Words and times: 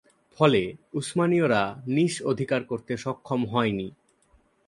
ফলে 0.39 0.61
উসমানীয়রা 0.93 1.63
নিস 1.87 2.13
অধিকার 2.21 2.61
করতে 2.63 2.93
সক্ষম 2.97 3.41
হয়নি। 3.45 3.87